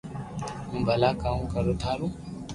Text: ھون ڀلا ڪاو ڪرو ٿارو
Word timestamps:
ھون 0.67 0.81
ڀلا 0.87 1.11
ڪاو 1.21 1.41
ڪرو 1.53 1.73
ٿارو 1.81 2.07